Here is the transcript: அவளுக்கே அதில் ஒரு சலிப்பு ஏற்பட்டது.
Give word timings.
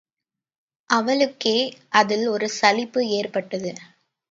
அவளுக்கே 0.89 1.53
அதில் 1.89 2.25
ஒரு 2.27 2.49
சலிப்பு 2.49 3.07
ஏற்பட்டது. 3.09 3.71